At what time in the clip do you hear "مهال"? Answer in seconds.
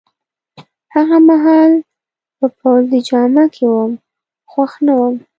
1.29-1.71